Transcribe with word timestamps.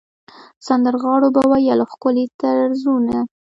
سندرغاړو 0.67 1.27
به 1.35 1.41
ویل 1.51 1.79
ښکلي 1.91 2.25
طرزونه. 2.41 3.17